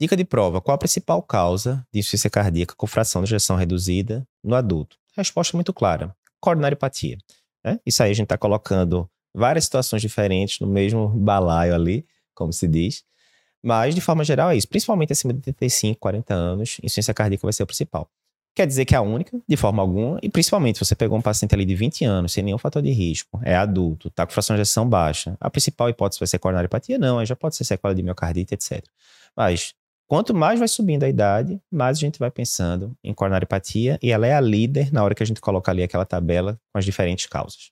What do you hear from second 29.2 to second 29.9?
Mas